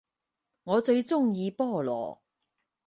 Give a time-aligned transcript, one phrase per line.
[0.63, 2.21] 我最鍾意菠蘿